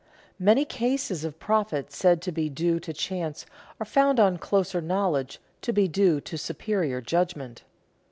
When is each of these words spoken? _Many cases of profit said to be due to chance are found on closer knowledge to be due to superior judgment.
_Many 0.39 0.65
cases 0.65 1.23
of 1.23 1.39
profit 1.39 1.91
said 1.91 2.23
to 2.23 2.31
be 2.31 2.49
due 2.49 2.79
to 2.79 2.91
chance 2.91 3.45
are 3.79 3.85
found 3.85 4.19
on 4.19 4.39
closer 4.39 4.81
knowledge 4.81 5.37
to 5.61 5.71
be 5.71 5.87
due 5.87 6.19
to 6.21 6.39
superior 6.39 7.01
judgment. 7.01 7.61